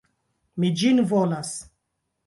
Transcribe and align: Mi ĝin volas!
Mi 0.63 0.71
ĝin 0.83 1.05
volas! 1.15 1.57